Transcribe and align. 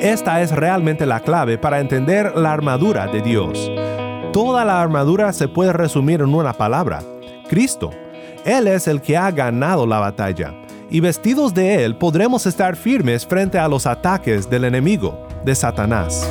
Esta 0.00 0.40
es 0.42 0.52
realmente 0.52 1.06
la 1.06 1.18
clave 1.18 1.58
para 1.58 1.80
entender 1.80 2.36
la 2.36 2.52
armadura 2.52 3.08
de 3.08 3.20
Dios. 3.20 3.68
Toda 4.32 4.64
la 4.64 4.80
armadura 4.80 5.32
se 5.32 5.48
puede 5.48 5.72
resumir 5.72 6.20
en 6.20 6.32
una 6.32 6.52
palabra, 6.52 7.02
Cristo. 7.48 7.90
Él 8.44 8.68
es 8.68 8.86
el 8.86 9.02
que 9.02 9.16
ha 9.16 9.32
ganado 9.32 9.88
la 9.88 9.98
batalla, 9.98 10.54
y 10.88 11.00
vestidos 11.00 11.52
de 11.52 11.84
Él 11.84 11.96
podremos 11.96 12.46
estar 12.46 12.76
firmes 12.76 13.26
frente 13.26 13.58
a 13.58 13.66
los 13.66 13.86
ataques 13.86 14.48
del 14.48 14.64
enemigo, 14.64 15.26
de 15.44 15.56
Satanás. 15.56 16.30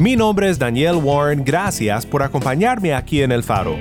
Mi 0.00 0.16
nombre 0.16 0.48
es 0.48 0.58
Daniel 0.58 0.96
Warren, 0.96 1.44
gracias 1.44 2.06
por 2.06 2.22
acompañarme 2.22 2.94
aquí 2.94 3.20
en 3.20 3.32
El 3.32 3.42
Faro. 3.42 3.76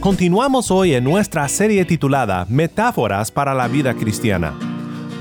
Continuamos 0.00 0.70
hoy 0.70 0.94
en 0.94 1.04
nuestra 1.04 1.46
serie 1.46 1.84
titulada 1.84 2.46
Metáforas 2.48 3.30
para 3.30 3.52
la 3.52 3.68
vida 3.68 3.92
cristiana. 3.92 4.54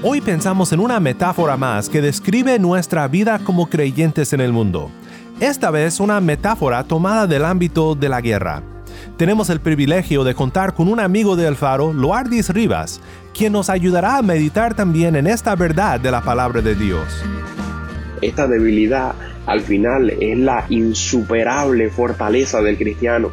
Hoy 0.03 0.21
pensamos 0.21 0.71
en 0.71 0.79
una 0.79 1.01
metáfora 1.01 1.57
más 1.57 1.89
que 1.89 2.01
describe 2.01 2.57
nuestra 2.59 3.09
vida 3.09 3.39
como 3.39 3.67
creyentes 3.69 4.31
en 4.31 4.39
el 4.39 4.53
mundo. 4.53 4.89
Esta 5.41 5.69
vez 5.69 5.99
una 5.99 6.21
metáfora 6.21 6.85
tomada 6.85 7.27
del 7.27 7.43
ámbito 7.43 7.93
de 7.93 8.07
la 8.07 8.21
guerra. 8.21 8.63
Tenemos 9.17 9.49
el 9.49 9.59
privilegio 9.59 10.23
de 10.23 10.33
contar 10.33 10.73
con 10.73 10.87
un 10.87 11.01
amigo 11.01 11.35
del 11.35 11.57
Faro, 11.57 11.91
Loardis 11.91 12.49
Rivas, 12.49 13.01
quien 13.37 13.53
nos 13.53 13.69
ayudará 13.69 14.17
a 14.17 14.21
meditar 14.23 14.73
también 14.73 15.15
en 15.15 15.27
esta 15.27 15.55
verdad 15.55 15.99
de 15.99 16.09
la 16.09 16.21
palabra 16.21 16.61
de 16.61 16.73
Dios. 16.73 17.07
Esta 18.19 18.47
debilidad 18.47 19.13
al 19.45 19.61
final 19.61 20.09
es 20.09 20.37
la 20.39 20.65
insuperable 20.69 21.89
fortaleza 21.89 22.61
del 22.61 22.77
cristiano, 22.77 23.31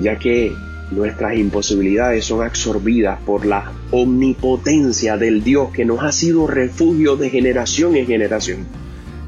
ya 0.00 0.18
que 0.18 0.52
nuestras 0.92 1.36
imposibilidades 1.36 2.24
son 2.24 2.44
absorbidas 2.46 3.18
por 3.26 3.44
la 3.44 3.72
omnipotencia 3.90 5.16
del 5.16 5.42
Dios 5.42 5.70
que 5.72 5.84
nos 5.84 6.02
ha 6.04 6.12
sido 6.12 6.46
refugio 6.46 7.16
de 7.16 7.28
generación 7.28 7.96
en 7.96 8.06
generación. 8.06 8.66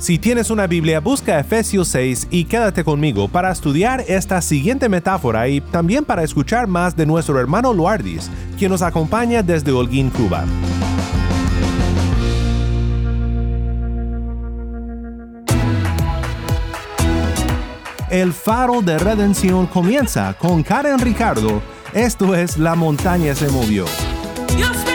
Si 0.00 0.18
tienes 0.18 0.48
una 0.48 0.66
Biblia, 0.66 0.98
busca 0.98 1.38
Efesios 1.38 1.88
6 1.88 2.28
y 2.30 2.44
quédate 2.44 2.84
conmigo 2.84 3.28
para 3.28 3.52
estudiar 3.52 4.02
esta 4.08 4.40
siguiente 4.40 4.88
metáfora 4.88 5.46
y 5.46 5.60
también 5.60 6.06
para 6.06 6.22
escuchar 6.22 6.66
más 6.66 6.96
de 6.96 7.04
nuestro 7.04 7.38
hermano 7.38 7.74
Luardis, 7.74 8.30
quien 8.58 8.70
nos 8.70 8.80
acompaña 8.80 9.42
desde 9.42 9.72
Holguín, 9.72 10.08
Cuba. 10.08 10.46
El 18.08 18.32
faro 18.32 18.80
de 18.80 18.98
redención 18.98 19.66
comienza 19.66 20.32
con 20.32 20.62
Karen 20.62 20.98
Ricardo. 20.98 21.60
Esto 21.92 22.34
es 22.34 22.56
La 22.56 22.74
montaña 22.74 23.34
se 23.34 23.50
movió. 23.50 23.84
Solo 24.56 24.89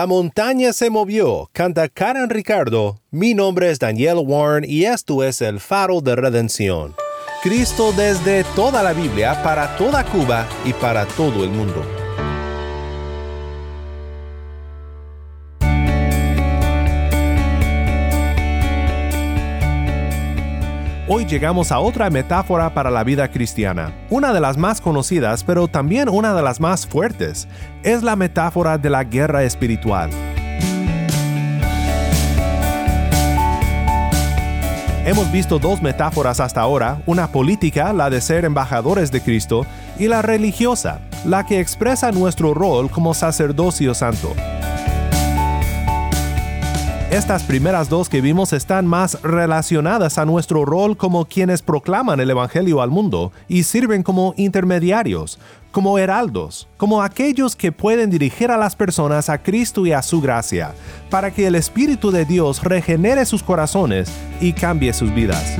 La 0.00 0.06
montaña 0.06 0.72
se 0.72 0.88
movió, 0.88 1.50
canta 1.52 1.86
Karen 1.90 2.30
Ricardo. 2.30 3.02
Mi 3.10 3.34
nombre 3.34 3.70
es 3.70 3.78
Daniel 3.78 4.22
Warren 4.24 4.64
y 4.66 4.86
esto 4.86 5.22
es 5.22 5.42
el 5.42 5.60
faro 5.60 6.00
de 6.00 6.16
redención. 6.16 6.94
Cristo 7.42 7.92
desde 7.92 8.44
toda 8.56 8.82
la 8.82 8.94
Biblia, 8.94 9.42
para 9.42 9.76
toda 9.76 10.02
Cuba 10.06 10.48
y 10.64 10.72
para 10.72 11.04
todo 11.04 11.44
el 11.44 11.50
mundo. 11.50 11.99
Hoy 21.12 21.24
llegamos 21.24 21.72
a 21.72 21.80
otra 21.80 22.08
metáfora 22.08 22.72
para 22.72 22.88
la 22.88 23.02
vida 23.02 23.28
cristiana, 23.32 23.92
una 24.10 24.32
de 24.32 24.38
las 24.38 24.56
más 24.56 24.80
conocidas 24.80 25.42
pero 25.42 25.66
también 25.66 26.08
una 26.08 26.34
de 26.34 26.40
las 26.40 26.60
más 26.60 26.86
fuertes. 26.86 27.48
Es 27.82 28.04
la 28.04 28.14
metáfora 28.14 28.78
de 28.78 28.90
la 28.90 29.02
guerra 29.02 29.42
espiritual. 29.42 30.08
Hemos 35.04 35.32
visto 35.32 35.58
dos 35.58 35.82
metáforas 35.82 36.38
hasta 36.38 36.60
ahora, 36.60 37.02
una 37.06 37.32
política, 37.32 37.92
la 37.92 38.08
de 38.08 38.20
ser 38.20 38.44
embajadores 38.44 39.10
de 39.10 39.20
Cristo, 39.20 39.66
y 39.98 40.06
la 40.06 40.22
religiosa, 40.22 41.00
la 41.24 41.44
que 41.44 41.58
expresa 41.58 42.12
nuestro 42.12 42.54
rol 42.54 42.88
como 42.88 43.14
sacerdocio 43.14 43.94
santo. 43.94 44.32
Estas 47.10 47.42
primeras 47.42 47.88
dos 47.88 48.08
que 48.08 48.20
vimos 48.20 48.52
están 48.52 48.86
más 48.86 49.20
relacionadas 49.22 50.16
a 50.16 50.24
nuestro 50.24 50.64
rol 50.64 50.96
como 50.96 51.24
quienes 51.24 51.60
proclaman 51.60 52.20
el 52.20 52.30
Evangelio 52.30 52.80
al 52.80 52.90
mundo 52.90 53.32
y 53.48 53.64
sirven 53.64 54.04
como 54.04 54.32
intermediarios, 54.36 55.40
como 55.72 55.98
heraldos, 55.98 56.68
como 56.76 57.02
aquellos 57.02 57.56
que 57.56 57.72
pueden 57.72 58.10
dirigir 58.10 58.52
a 58.52 58.56
las 58.56 58.76
personas 58.76 59.28
a 59.28 59.42
Cristo 59.42 59.86
y 59.86 59.92
a 59.92 60.02
su 60.02 60.20
gracia, 60.20 60.72
para 61.10 61.32
que 61.32 61.48
el 61.48 61.56
Espíritu 61.56 62.12
de 62.12 62.24
Dios 62.24 62.62
regenere 62.62 63.24
sus 63.24 63.42
corazones 63.42 64.08
y 64.40 64.52
cambie 64.52 64.92
sus 64.92 65.12
vidas. 65.12 65.56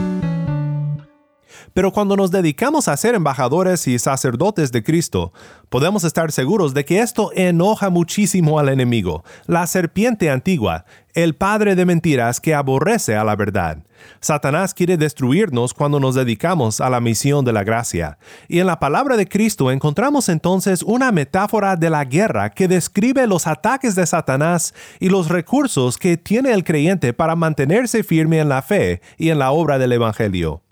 Pero 1.75 1.93
cuando 1.93 2.17
nos 2.17 2.31
dedicamos 2.31 2.88
a 2.88 2.96
ser 2.96 3.14
embajadores 3.14 3.87
y 3.87 3.99
sacerdotes 3.99 4.72
de 4.72 4.82
Cristo, 4.82 5.32
podemos 5.69 6.05
estar 6.05 6.32
seguros 6.32 6.75
de 6.75 6.84
que 6.84 7.00
esto 7.00 7.31
enoja 7.34 7.90
muchísimo 7.90 8.58
al 8.58 8.69
enemigo, 8.69 9.25
la 9.46 9.67
serpiente 9.67 10.31
antigua, 10.31 10.84
el 11.14 11.34
padre 11.34 11.75
de 11.75 11.84
mentiras 11.84 12.40
que 12.40 12.55
aborrece 12.55 13.17
a 13.17 13.25
la 13.25 13.37
verdad. 13.37 13.78
Satanás 14.20 14.75
quiere 14.75 14.96
destruirnos 14.96 15.75
cuando 15.75 16.00
nos 16.00 16.14
dedicamos 16.14 16.81
a 16.81 16.90
la 16.90 17.00
misión 17.00 17.44
de 17.44 17.52
la 17.52 17.64
gracia. 17.64 18.19
Y 18.49 18.61
en 18.61 18.66
la 18.66 18.81
palabra 18.81 19.16
de 19.16 19.28
Cristo 19.28 19.70
encontramos 19.70 20.28
entonces 20.28 20.82
una 20.82 21.12
metáfora 21.12 21.76
de 21.76 21.90
la 21.90 22.05
guerra 22.05 22.50
que 22.50 22.69
describe 22.69 23.26
los 23.26 23.46
ataques 23.46 23.94
de 23.94 24.06
Satanás 24.06 24.75
y 24.99 25.08
los 25.08 25.28
recursos 25.28 25.99
que 25.99 26.16
tiene 26.16 26.52
el 26.52 26.64
creyente 26.64 27.12
para 27.12 27.37
mantenerse 27.37 28.02
firme 28.02 28.38
en 28.38 28.49
la 28.49 28.62
fe 28.62 29.00
y 29.19 29.31
en 29.31 29.38
la 29.38 29.52
obra 29.52 29.78
del 29.78 29.93
Evangelio. 29.93 30.62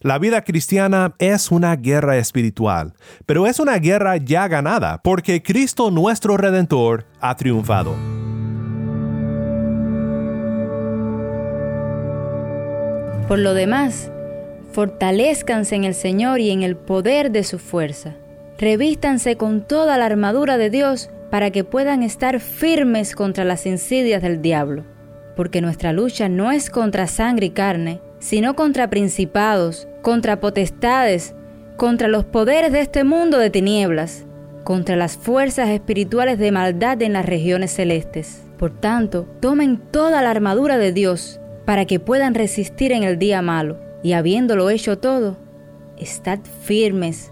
La 0.00 0.18
vida 0.18 0.42
cristiana 0.42 1.14
es 1.18 1.50
una 1.50 1.76
guerra 1.76 2.16
espiritual, 2.16 2.94
pero 3.26 3.46
es 3.46 3.58
una 3.60 3.78
guerra 3.78 4.16
ya 4.16 4.48
ganada 4.48 5.00
porque 5.02 5.42
Cristo 5.42 5.90
nuestro 5.90 6.36
Redentor 6.36 7.06
ha 7.20 7.36
triunfado. 7.36 7.94
Por 13.28 13.38
lo 13.38 13.54
demás, 13.54 14.10
fortalezcanse 14.72 15.74
en 15.76 15.84
el 15.84 15.94
Señor 15.94 16.40
y 16.40 16.50
en 16.50 16.62
el 16.62 16.76
poder 16.76 17.30
de 17.30 17.42
su 17.42 17.58
fuerza. 17.58 18.16
Revístanse 18.58 19.36
con 19.36 19.66
toda 19.66 19.96
la 19.96 20.04
armadura 20.06 20.58
de 20.58 20.68
Dios 20.68 21.10
para 21.30 21.50
que 21.50 21.64
puedan 21.64 22.02
estar 22.02 22.38
firmes 22.38 23.16
contra 23.16 23.44
las 23.44 23.66
insidias 23.66 24.22
del 24.22 24.42
diablo, 24.42 24.84
porque 25.36 25.60
nuestra 25.60 25.92
lucha 25.92 26.28
no 26.28 26.52
es 26.52 26.70
contra 26.70 27.06
sangre 27.06 27.46
y 27.46 27.50
carne, 27.50 28.00
sino 28.24 28.56
contra 28.56 28.88
principados, 28.88 29.86
contra 30.00 30.40
potestades, 30.40 31.34
contra 31.76 32.08
los 32.08 32.24
poderes 32.24 32.72
de 32.72 32.80
este 32.80 33.04
mundo 33.04 33.36
de 33.36 33.50
tinieblas, 33.50 34.24
contra 34.64 34.96
las 34.96 35.18
fuerzas 35.18 35.68
espirituales 35.68 36.38
de 36.38 36.50
maldad 36.50 37.02
en 37.02 37.12
las 37.12 37.26
regiones 37.26 37.72
celestes. 37.72 38.42
Por 38.56 38.80
tanto, 38.80 39.28
tomen 39.40 39.76
toda 39.76 40.22
la 40.22 40.30
armadura 40.30 40.78
de 40.78 40.90
Dios 40.90 41.38
para 41.66 41.84
que 41.84 42.00
puedan 42.00 42.32
resistir 42.34 42.92
en 42.92 43.02
el 43.02 43.18
día 43.18 43.42
malo, 43.42 43.78
y 44.02 44.14
habiéndolo 44.14 44.70
hecho 44.70 44.96
todo, 44.96 45.36
estad 45.98 46.38
firmes. 46.62 47.30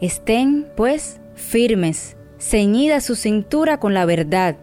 Estén, 0.00 0.66
pues, 0.74 1.20
firmes, 1.36 2.16
ceñida 2.40 3.00
su 3.00 3.14
cintura 3.14 3.78
con 3.78 3.94
la 3.94 4.06
verdad, 4.06 4.56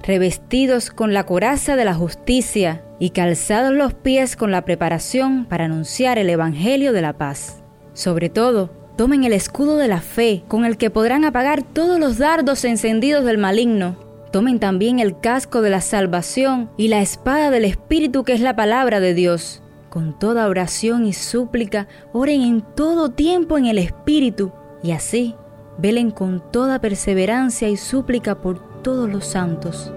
revestidos 0.00 0.90
con 0.90 1.12
la 1.12 1.26
coraza 1.26 1.74
de 1.74 1.84
la 1.84 1.94
justicia, 1.94 2.83
y 2.98 3.10
calzados 3.10 3.72
los 3.72 3.94
pies 3.94 4.36
con 4.36 4.50
la 4.50 4.64
preparación 4.64 5.46
para 5.46 5.64
anunciar 5.64 6.18
el 6.18 6.30
Evangelio 6.30 6.92
de 6.92 7.02
la 7.02 7.14
paz. 7.14 7.62
Sobre 7.92 8.28
todo, 8.28 8.70
tomen 8.96 9.24
el 9.24 9.32
escudo 9.32 9.76
de 9.76 9.88
la 9.88 10.00
fe, 10.00 10.44
con 10.48 10.64
el 10.64 10.76
que 10.76 10.90
podrán 10.90 11.24
apagar 11.24 11.62
todos 11.62 11.98
los 11.98 12.18
dardos 12.18 12.64
encendidos 12.64 13.24
del 13.24 13.38
maligno. 13.38 13.96
Tomen 14.32 14.58
también 14.58 14.98
el 14.98 15.20
casco 15.20 15.62
de 15.62 15.70
la 15.70 15.80
salvación 15.80 16.70
y 16.76 16.88
la 16.88 17.00
espada 17.00 17.50
del 17.50 17.64
Espíritu 17.64 18.24
que 18.24 18.32
es 18.32 18.40
la 18.40 18.56
palabra 18.56 19.00
de 19.00 19.14
Dios. 19.14 19.62
Con 19.90 20.18
toda 20.18 20.48
oración 20.48 21.06
y 21.06 21.12
súplica, 21.12 21.86
oren 22.12 22.42
en 22.42 22.62
todo 22.74 23.10
tiempo 23.10 23.58
en 23.58 23.66
el 23.66 23.78
Espíritu, 23.78 24.52
y 24.82 24.90
así, 24.90 25.36
velen 25.78 26.10
con 26.10 26.42
toda 26.50 26.80
perseverancia 26.80 27.68
y 27.68 27.76
súplica 27.76 28.40
por 28.40 28.82
todos 28.82 29.08
los 29.08 29.24
santos. 29.24 29.92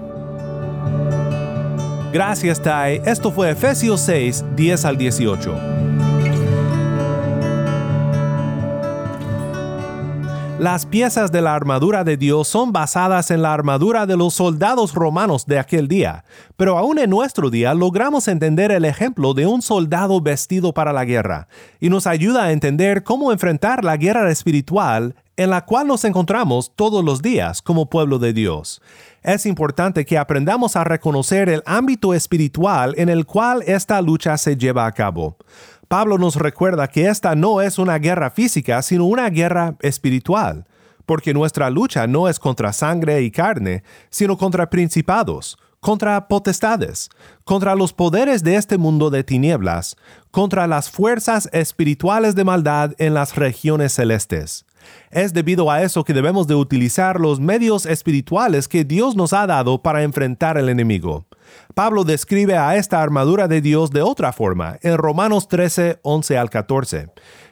Gracias, 2.12 2.62
Tai. 2.62 3.02
Esto 3.04 3.30
fue 3.30 3.50
Efesios 3.50 4.00
6, 4.00 4.44
10 4.56 4.84
al 4.84 4.96
18. 4.96 6.07
Las 10.58 10.86
piezas 10.86 11.30
de 11.30 11.40
la 11.40 11.54
armadura 11.54 12.02
de 12.02 12.16
Dios 12.16 12.48
son 12.48 12.72
basadas 12.72 13.30
en 13.30 13.42
la 13.42 13.54
armadura 13.54 14.06
de 14.06 14.16
los 14.16 14.34
soldados 14.34 14.92
romanos 14.92 15.46
de 15.46 15.56
aquel 15.56 15.86
día, 15.86 16.24
pero 16.56 16.76
aún 16.76 16.98
en 16.98 17.10
nuestro 17.10 17.48
día 17.48 17.74
logramos 17.74 18.26
entender 18.26 18.72
el 18.72 18.84
ejemplo 18.84 19.34
de 19.34 19.46
un 19.46 19.62
soldado 19.62 20.20
vestido 20.20 20.74
para 20.74 20.92
la 20.92 21.04
guerra, 21.04 21.46
y 21.78 21.90
nos 21.90 22.08
ayuda 22.08 22.42
a 22.42 22.52
entender 22.52 23.04
cómo 23.04 23.30
enfrentar 23.30 23.84
la 23.84 23.96
guerra 23.96 24.28
espiritual 24.32 25.14
en 25.36 25.50
la 25.50 25.64
cual 25.64 25.86
nos 25.86 26.04
encontramos 26.04 26.72
todos 26.74 27.04
los 27.04 27.22
días 27.22 27.62
como 27.62 27.88
pueblo 27.88 28.18
de 28.18 28.32
Dios 28.32 28.82
es 29.22 29.46
importante 29.46 30.06
que 30.06 30.16
aprendamos 30.16 30.76
a 30.76 30.84
reconocer 30.84 31.48
el 31.48 31.62
ámbito 31.66 32.14
espiritual 32.14 32.94
en 32.96 33.08
el 33.08 33.26
cual 33.26 33.62
esta 33.66 34.00
lucha 34.00 34.38
se 34.38 34.56
lleva 34.56 34.86
a 34.86 34.92
cabo. 34.92 35.36
Pablo 35.88 36.18
nos 36.18 36.36
recuerda 36.36 36.88
que 36.88 37.08
esta 37.08 37.34
no 37.34 37.62
es 37.62 37.78
una 37.78 37.98
guerra 37.98 38.30
física, 38.30 38.82
sino 38.82 39.06
una 39.06 39.30
guerra 39.30 39.76
espiritual, 39.80 40.66
porque 41.06 41.32
nuestra 41.32 41.70
lucha 41.70 42.06
no 42.06 42.28
es 42.28 42.38
contra 42.38 42.74
sangre 42.74 43.22
y 43.22 43.30
carne, 43.30 43.82
sino 44.10 44.36
contra 44.36 44.68
principados, 44.68 45.56
contra 45.80 46.28
potestades, 46.28 47.08
contra 47.44 47.74
los 47.74 47.94
poderes 47.94 48.42
de 48.42 48.56
este 48.56 48.76
mundo 48.76 49.08
de 49.08 49.24
tinieblas, 49.24 49.96
contra 50.30 50.66
las 50.66 50.90
fuerzas 50.90 51.48
espirituales 51.52 52.34
de 52.34 52.44
maldad 52.44 52.92
en 52.98 53.14
las 53.14 53.34
regiones 53.34 53.94
celestes. 53.94 54.66
Es 55.10 55.32
debido 55.32 55.70
a 55.70 55.82
eso 55.82 56.04
que 56.04 56.12
debemos 56.12 56.46
de 56.46 56.54
utilizar 56.54 57.18
los 57.18 57.40
medios 57.40 57.86
espirituales 57.86 58.68
que 58.68 58.84
Dios 58.84 59.16
nos 59.16 59.32
ha 59.32 59.46
dado 59.46 59.82
para 59.82 60.02
enfrentar 60.02 60.58
al 60.58 60.68
enemigo. 60.68 61.27
Pablo 61.74 62.04
describe 62.04 62.56
a 62.56 62.76
esta 62.76 63.02
armadura 63.02 63.48
de 63.48 63.60
Dios 63.60 63.90
de 63.90 64.02
otra 64.02 64.32
forma, 64.32 64.78
en 64.82 64.96
Romanos 64.96 65.48
13, 65.48 66.00
11 66.02 66.38
al 66.38 66.50
14. 66.50 67.08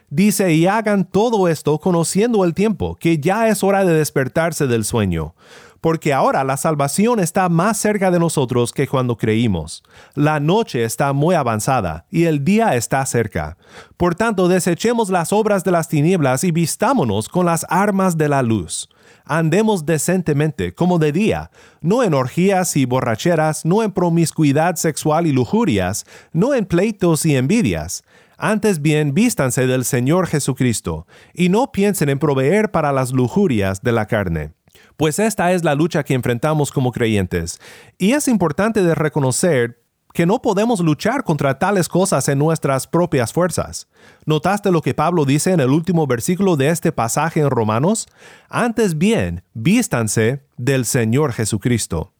Dice, 0.09 0.53
y 0.53 0.67
hagan 0.67 1.03
todo 1.03 1.47
esto 1.49 1.79
conociendo 1.79 2.45
el 2.45 2.53
tiempo, 2.53 2.95
que 2.95 3.19
ya 3.19 3.49
es 3.49 3.63
hora 3.63 3.83
de 3.83 3.93
despertarse 3.93 4.67
del 4.67 4.85
sueño 4.85 5.35
porque 5.81 6.13
ahora 6.13 6.43
la 6.43 6.57
salvación 6.57 7.19
está 7.19 7.49
más 7.49 7.77
cerca 7.77 8.11
de 8.11 8.19
nosotros 8.19 8.71
que 8.71 8.87
cuando 8.87 9.17
creímos. 9.17 9.83
La 10.15 10.39
noche 10.39 10.83
está 10.83 11.13
muy 11.13 11.35
avanzada 11.35 12.05
y 12.09 12.25
el 12.25 12.43
día 12.43 12.75
está 12.75 13.05
cerca. 13.05 13.57
Por 13.95 14.15
tanto, 14.15 14.47
desechemos 14.47 15.09
las 15.09 15.31
obras 15.31 15.63
de 15.63 15.71
las 15.71 15.87
tinieblas 15.87 16.43
y 16.43 16.51
vistámonos 16.51 17.29
con 17.29 17.45
las 17.45 17.65
armas 17.69 18.17
de 18.17 18.29
la 18.29 18.41
luz. 18.41 18.89
Andemos 19.27 19.85
decentemente, 19.85 20.73
como 20.73 20.99
de 20.99 21.11
día, 21.11 21.51
no 21.81 22.03
en 22.03 22.13
orgías 22.13 22.75
y 22.77 22.85
borracheras, 22.85 23.65
no 23.65 23.83
en 23.83 23.91
promiscuidad 23.91 24.75
sexual 24.75 25.27
y 25.27 25.31
lujurias, 25.31 26.05
no 26.31 26.53
en 26.53 26.65
pleitos 26.65 27.25
y 27.25 27.35
envidias. 27.35 28.03
Antes 28.37 28.81
bien, 28.81 29.13
vístanse 29.13 29.67
del 29.67 29.83
Señor 29.83 30.27
Jesucristo, 30.27 31.07
y 31.33 31.49
no 31.49 31.71
piensen 31.71 32.09
en 32.09 32.19
proveer 32.19 32.71
para 32.71 32.91
las 32.91 33.11
lujurias 33.11 33.81
de 33.81 33.91
la 33.91 34.05
carne 34.05 34.53
pues 34.97 35.19
esta 35.19 35.51
es 35.51 35.63
la 35.63 35.75
lucha 35.75 36.03
que 36.03 36.15
enfrentamos 36.15 36.71
como 36.71 36.91
creyentes. 36.91 37.61
Y 37.97 38.13
es 38.13 38.27
importante 38.27 38.81
de 38.81 38.95
reconocer 38.95 39.79
que 40.13 40.25
no 40.25 40.41
podemos 40.41 40.79
luchar 40.79 41.23
contra 41.23 41.59
tales 41.59 41.87
cosas 41.89 42.27
en 42.27 42.39
nuestras 42.39 42.87
propias 42.87 43.33
fuerzas. 43.33 43.87
¿Notaste 44.25 44.71
lo 44.71 44.81
que 44.81 44.93
Pablo 44.93 45.25
dice 45.25 45.51
en 45.51 45.59
el 45.59 45.69
último 45.69 46.07
versículo 46.07 46.55
de 46.55 46.69
este 46.69 46.91
pasaje 46.91 47.41
en 47.41 47.49
Romanos? 47.49 48.07
Antes 48.49 48.97
bien, 48.97 49.43
vístanse 49.53 50.43
del 50.57 50.85
Señor 50.85 51.33
Jesucristo. 51.33 52.13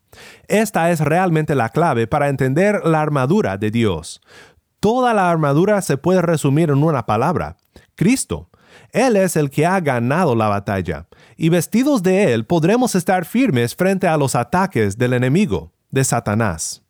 Esta 0.48 0.92
es 0.92 1.00
realmente 1.00 1.56
la 1.56 1.70
clave 1.70 2.08
para 2.08 2.30
entender 2.30 2.86
la 2.86 3.02
armadura 3.02 3.58
de 3.58 3.72
Dios. 3.72 4.22
Toda 4.80 5.14
la 5.14 5.30
armadura 5.30 5.82
se 5.82 5.98
puede 5.98 6.22
resumir 6.22 6.70
en 6.70 6.84
una 6.84 7.06
palabra, 7.06 7.58
Cristo. 7.96 8.50
Él 8.92 9.16
es 9.16 9.36
el 9.36 9.50
que 9.50 9.66
ha 9.66 9.80
ganado 9.80 10.36
la 10.36 10.48
batalla, 10.48 11.08
y 11.36 11.50
vestidos 11.50 12.04
de 12.04 12.34
Él 12.34 12.46
podremos 12.46 12.96
estar 12.96 13.26
firmes 13.26 13.76
frente 13.76 14.08
a 14.08 14.18
los 14.18 14.36
ataques 14.36 14.98
del 14.98 15.14
enemigo, 15.14 15.72
de 15.90 16.04
Satanás. 16.04 16.84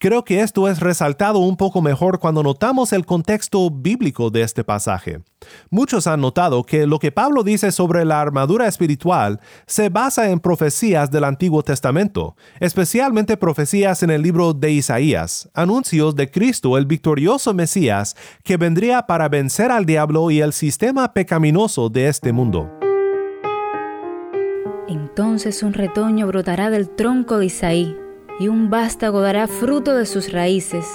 Creo 0.00 0.24
que 0.24 0.40
esto 0.40 0.66
es 0.66 0.80
resaltado 0.80 1.40
un 1.40 1.58
poco 1.58 1.82
mejor 1.82 2.20
cuando 2.20 2.42
notamos 2.42 2.94
el 2.94 3.04
contexto 3.04 3.70
bíblico 3.70 4.30
de 4.30 4.40
este 4.40 4.64
pasaje. 4.64 5.20
Muchos 5.68 6.06
han 6.06 6.22
notado 6.22 6.64
que 6.64 6.86
lo 6.86 6.98
que 6.98 7.12
Pablo 7.12 7.42
dice 7.42 7.70
sobre 7.70 8.06
la 8.06 8.22
armadura 8.22 8.66
espiritual 8.66 9.40
se 9.66 9.90
basa 9.90 10.30
en 10.30 10.40
profecías 10.40 11.10
del 11.10 11.24
Antiguo 11.24 11.62
Testamento, 11.62 12.34
especialmente 12.60 13.36
profecías 13.36 14.02
en 14.02 14.08
el 14.08 14.22
libro 14.22 14.54
de 14.54 14.72
Isaías, 14.72 15.50
anuncios 15.52 16.16
de 16.16 16.30
Cristo 16.30 16.78
el 16.78 16.86
victorioso 16.86 17.52
Mesías 17.52 18.16
que 18.42 18.56
vendría 18.56 19.02
para 19.02 19.28
vencer 19.28 19.70
al 19.70 19.84
diablo 19.84 20.30
y 20.30 20.40
el 20.40 20.54
sistema 20.54 21.12
pecaminoso 21.12 21.90
de 21.90 22.08
este 22.08 22.32
mundo. 22.32 22.70
Entonces 24.88 25.62
un 25.62 25.74
retoño 25.74 26.26
brotará 26.26 26.70
del 26.70 26.88
tronco 26.88 27.36
de 27.36 27.44
Isaí 27.44 27.96
y 28.40 28.48
un 28.48 28.70
vástago 28.70 29.20
dará 29.20 29.46
fruto 29.46 29.94
de 29.94 30.06
sus 30.06 30.32
raíces, 30.32 30.86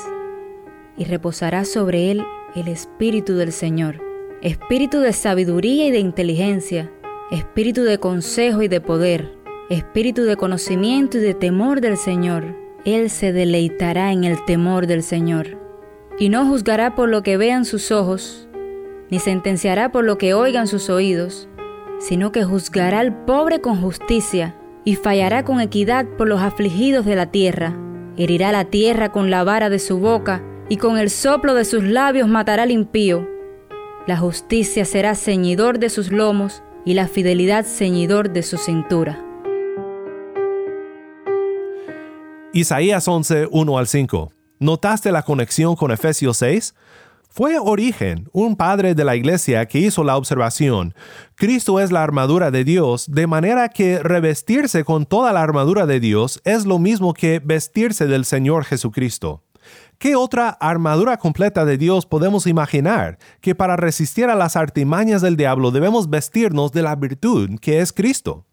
y 0.98 1.06
reposará 1.06 1.64
sobre 1.64 2.10
él 2.10 2.25
el 2.56 2.68
Espíritu 2.68 3.36
del 3.36 3.52
Señor, 3.52 4.02
Espíritu 4.42 5.00
de 5.00 5.14
sabiduría 5.14 5.86
y 5.86 5.92
de 5.92 6.00
inteligencia, 6.00 6.92
Espíritu 7.30 7.84
de 7.84 8.00
consejo 8.00 8.64
y 8.64 8.68
de 8.68 8.82
poder, 8.82 9.32
Espíritu 9.70 10.24
de 10.24 10.36
conocimiento 10.38 11.20
y 11.20 11.22
de 11.22 11.36
temor 11.36 11.82
del 11.82 11.98
Señor. 11.98 12.56
Él 12.84 13.12
se 13.12 13.32
deleitará 13.32 14.12
en 14.12 14.24
el 14.24 14.44
temor 14.46 14.88
del 14.88 15.04
Señor, 15.04 15.60
y 16.18 16.30
no 16.30 16.48
juzgará 16.48 16.96
por 16.96 17.10
lo 17.10 17.22
que 17.22 17.38
vean 17.38 17.66
sus 17.66 17.92
ojos, 17.92 18.48
ni 19.12 19.20
sentenciará 19.20 19.92
por 19.92 20.04
lo 20.04 20.18
que 20.18 20.34
oigan 20.34 20.68
sus 20.68 20.90
oídos, 20.90 21.48
sino 22.00 22.32
que 22.32 22.44
juzgará 22.44 23.00
al 23.00 23.25
pobre 23.25 23.62
con 23.62 23.80
justicia 23.80 24.56
y 24.86 24.96
fallará 24.96 25.44
con 25.44 25.60
equidad 25.60 26.06
por 26.18 26.30
los 26.30 26.42
afligidos 26.42 27.06
de 27.06 27.15
la 27.15 27.32
tierra. 27.32 27.75
Herirá 28.18 28.51
la 28.51 28.65
tierra 28.65 29.12
con 29.12 29.30
la 29.30 29.44
vara 29.44 29.70
de 29.70 29.80
su 29.80 30.00
boca, 30.00 30.44
y 30.70 30.77
con 30.77 30.98
el 30.98 31.10
soplo 31.10 31.54
de 31.54 31.65
sus 31.65 31.84
labios 31.84 32.27
matará 32.27 32.63
al 32.63 32.72
impío. 32.72 33.27
La 34.08 34.18
justicia 34.18 34.86
será 34.86 35.15
ceñidor 35.15 35.80
de 35.80 35.89
sus 35.89 36.12
lomos, 36.12 36.63
y 36.86 36.94
la 36.94 37.08
fidelidad 37.08 37.65
ceñidor 37.65 38.32
de 38.32 38.44
su 38.44 38.58
cintura. 38.58 39.22
Isaías 42.54 43.08
11, 43.08 43.48
1 43.51 43.77
al 43.77 43.88
5. 43.88 44.32
¿Notaste 44.60 45.12
la 45.12 45.24
conexión 45.24 45.75
con 45.75 45.92
Efesios 45.92 46.38
6? 46.38 46.75
Fue 47.36 47.60
Origen, 47.60 48.30
un 48.32 48.56
padre 48.56 48.96
de 48.96 49.04
la 49.04 49.18
iglesia, 49.18 49.65
que 49.65 49.80
hizo 49.80 50.06
la 50.06 50.15
observación. 50.15 50.96
Cristo 51.36 51.82
es 51.82 51.92
la 51.92 52.01
armadura 52.01 52.50
de 52.50 52.63
Dios, 52.63 53.12
de 53.12 53.27
manera 53.27 53.68
que 53.68 54.00
revestirse 54.00 54.86
con 54.86 55.06
toda 55.06 55.34
la 55.34 55.42
armadura 55.42 55.86
de 55.86 56.00
Dios 56.00 56.39
es 56.46 56.65
lo 56.65 56.80
mismo 56.80 57.13
que 57.13 57.42
vestirse 57.44 58.08
del 58.08 58.24
Señor 58.24 58.63
Jesucristo. 58.63 59.44
¿Qué 59.98 60.15
otra 60.15 60.48
armadura 60.48 61.18
completa 61.18 61.65
de 61.65 61.77
Dios 61.77 62.06
podemos 62.06 62.48
imaginar 62.48 63.18
que 63.42 63.54
para 63.54 63.75
resistir 63.75 64.27
a 64.30 64.36
las 64.36 64.56
artimañas 64.56 65.22
del 65.22 65.36
diablo 65.36 65.72
debemos 65.72 66.10
vestirnos 66.10 66.72
de 66.72 66.84
la 66.84 66.96
virtud 66.96 67.60
que 67.60 67.82
es 67.82 67.92
Cristo? 67.92 68.46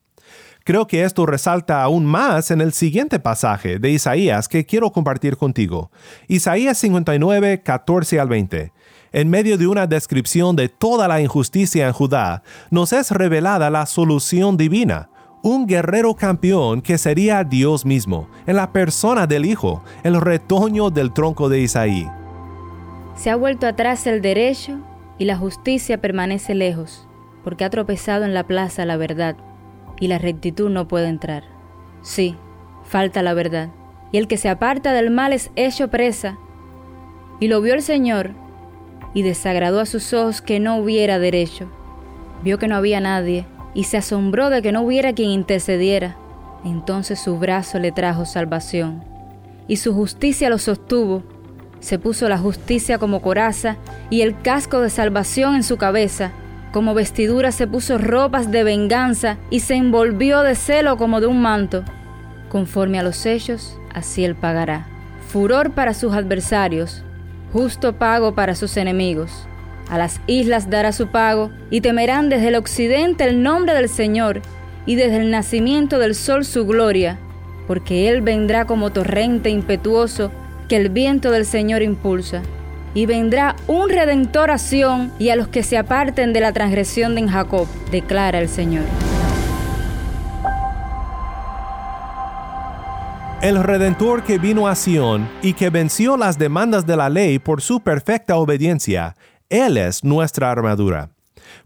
Creo 0.64 0.86
que 0.86 1.02
esto 1.02 1.26
resalta 1.26 1.82
aún 1.82 2.06
más 2.06 2.50
en 2.52 2.60
el 2.60 2.72
siguiente 2.72 3.18
pasaje 3.18 3.78
de 3.78 3.90
Isaías 3.90 4.48
que 4.48 4.64
quiero 4.64 4.92
compartir 4.92 5.36
contigo. 5.36 5.90
Isaías 6.28 6.78
59, 6.78 7.62
14 7.62 8.20
al 8.20 8.28
20. 8.28 8.72
En 9.12 9.28
medio 9.28 9.58
de 9.58 9.66
una 9.66 9.86
descripción 9.86 10.54
de 10.54 10.68
toda 10.68 11.08
la 11.08 11.20
injusticia 11.20 11.86
en 11.86 11.92
Judá, 11.92 12.42
nos 12.70 12.92
es 12.92 13.10
revelada 13.10 13.70
la 13.70 13.86
solución 13.86 14.56
divina, 14.56 15.10
un 15.42 15.66
guerrero 15.66 16.14
campeón 16.14 16.80
que 16.80 16.96
sería 16.96 17.42
Dios 17.42 17.84
mismo, 17.84 18.28
en 18.46 18.56
la 18.56 18.72
persona 18.72 19.26
del 19.26 19.44
Hijo, 19.44 19.82
el 20.04 20.20
retoño 20.20 20.90
del 20.90 21.12
tronco 21.12 21.48
de 21.48 21.60
Isaí. 21.60 22.08
Se 23.16 23.30
ha 23.30 23.36
vuelto 23.36 23.66
atrás 23.66 24.06
el 24.06 24.22
derecho 24.22 24.78
y 25.18 25.24
la 25.24 25.36
justicia 25.36 26.00
permanece 26.00 26.54
lejos, 26.54 27.06
porque 27.42 27.64
ha 27.64 27.70
tropezado 27.70 28.24
en 28.24 28.32
la 28.32 28.46
plaza 28.46 28.86
la 28.86 28.96
verdad 28.96 29.36
y 30.00 30.08
la 30.08 30.18
rectitud 30.18 30.70
no 30.70 30.88
puede 30.88 31.08
entrar. 31.08 31.44
Sí, 32.02 32.36
falta 32.84 33.22
la 33.22 33.34
verdad. 33.34 33.70
Y 34.10 34.18
el 34.18 34.28
que 34.28 34.36
se 34.36 34.48
aparta 34.48 34.92
del 34.92 35.10
mal 35.10 35.32
es 35.32 35.50
hecho 35.56 35.88
presa. 35.88 36.38
Y 37.40 37.48
lo 37.48 37.60
vio 37.60 37.74
el 37.74 37.82
Señor 37.82 38.32
y 39.14 39.22
desagradó 39.22 39.80
a 39.80 39.86
sus 39.86 40.12
ojos 40.12 40.42
que 40.42 40.60
no 40.60 40.76
hubiera 40.76 41.18
derecho. 41.18 41.70
Vio 42.42 42.58
que 42.58 42.68
no 42.68 42.76
había 42.76 43.00
nadie 43.00 43.46
y 43.74 43.84
se 43.84 43.96
asombró 43.96 44.50
de 44.50 44.62
que 44.62 44.72
no 44.72 44.82
hubiera 44.82 45.12
quien 45.12 45.30
intercediera. 45.30 46.16
Entonces 46.64 47.20
su 47.20 47.38
brazo 47.38 47.78
le 47.78 47.92
trajo 47.92 48.24
salvación 48.24 49.04
y 49.68 49.76
su 49.76 49.94
justicia 49.94 50.50
lo 50.50 50.58
sostuvo. 50.58 51.22
Se 51.80 51.98
puso 51.98 52.28
la 52.28 52.38
justicia 52.38 52.98
como 52.98 53.22
coraza 53.22 53.76
y 54.10 54.20
el 54.20 54.40
casco 54.40 54.80
de 54.80 54.90
salvación 54.90 55.56
en 55.56 55.62
su 55.62 55.76
cabeza 55.78 56.32
como 56.72 56.94
vestidura 56.94 57.52
se 57.52 57.66
puso 57.66 57.98
ropas 57.98 58.50
de 58.50 58.64
venganza 58.64 59.36
y 59.50 59.60
se 59.60 59.74
envolvió 59.74 60.40
de 60.40 60.54
celo 60.54 60.96
como 60.96 61.20
de 61.20 61.26
un 61.26 61.40
manto. 61.42 61.84
Conforme 62.48 62.98
a 62.98 63.02
los 63.02 63.26
hechos, 63.26 63.78
así 63.94 64.24
él 64.24 64.34
pagará. 64.34 64.86
Furor 65.28 65.72
para 65.72 65.94
sus 65.94 66.14
adversarios, 66.14 67.04
justo 67.52 67.94
pago 67.94 68.34
para 68.34 68.54
sus 68.54 68.76
enemigos. 68.76 69.46
A 69.90 69.98
las 69.98 70.20
islas 70.26 70.70
dará 70.70 70.92
su 70.92 71.08
pago 71.08 71.50
y 71.70 71.82
temerán 71.82 72.30
desde 72.30 72.48
el 72.48 72.54
occidente 72.54 73.24
el 73.24 73.42
nombre 73.42 73.74
del 73.74 73.90
Señor 73.90 74.40
y 74.86 74.94
desde 74.94 75.18
el 75.18 75.30
nacimiento 75.30 75.98
del 75.98 76.14
sol 76.14 76.44
su 76.44 76.66
gloria, 76.66 77.18
porque 77.66 78.08
Él 78.08 78.22
vendrá 78.22 78.64
como 78.64 78.90
torrente 78.90 79.50
impetuoso 79.50 80.32
que 80.68 80.76
el 80.76 80.88
viento 80.88 81.30
del 81.30 81.44
Señor 81.44 81.82
impulsa 81.82 82.42
y 82.94 83.06
vendrá 83.06 83.56
un 83.66 83.88
redentor 83.88 84.50
a 84.50 84.58
Sión 84.58 85.12
y 85.18 85.30
a 85.30 85.36
los 85.36 85.48
que 85.48 85.62
se 85.62 85.78
aparten 85.78 86.32
de 86.32 86.40
la 86.40 86.52
transgresión 86.52 87.14
de 87.14 87.28
Jacob, 87.28 87.66
declara 87.90 88.38
el 88.38 88.48
Señor. 88.48 88.84
El 93.40 93.62
redentor 93.62 94.22
que 94.22 94.38
vino 94.38 94.68
a 94.68 94.74
Sión 94.76 95.28
y 95.42 95.54
que 95.54 95.68
venció 95.68 96.16
las 96.16 96.38
demandas 96.38 96.86
de 96.86 96.96
la 96.96 97.08
ley 97.08 97.38
por 97.40 97.60
su 97.60 97.80
perfecta 97.80 98.36
obediencia, 98.36 99.16
Él 99.48 99.78
es 99.78 100.04
nuestra 100.04 100.50
armadura. 100.50 101.10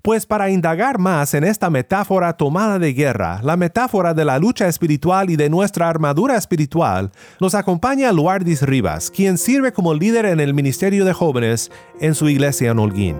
Pues 0.02 0.26
para 0.26 0.50
indagar 0.50 0.98
más 0.98 1.34
en 1.34 1.44
esta 1.44 1.70
metáfora 1.70 2.32
tomada 2.36 2.78
de 2.78 2.92
guerra, 2.92 3.40
la 3.42 3.56
metáfora 3.56 4.14
de 4.14 4.24
la 4.24 4.38
lucha 4.38 4.68
espiritual 4.68 5.30
y 5.30 5.36
de 5.36 5.50
nuestra 5.50 5.88
armadura 5.88 6.36
espiritual, 6.36 7.10
nos 7.40 7.54
acompaña 7.54 8.12
Luardis 8.12 8.62
Rivas, 8.62 9.10
quien 9.10 9.38
sirve 9.38 9.72
como 9.72 9.94
líder 9.94 10.26
en 10.26 10.40
el 10.40 10.54
Ministerio 10.54 11.04
de 11.04 11.12
Jóvenes 11.12 11.70
en 12.00 12.14
su 12.14 12.28
iglesia 12.28 12.70
en 12.70 12.78
Holguín. 12.78 13.16